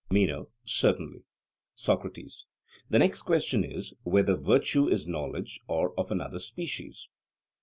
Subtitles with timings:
[0.09, 1.25] MENO: Certainly.
[1.75, 2.47] SOCRATES:
[2.89, 7.07] The next question is, whether virtue is knowledge or of another species?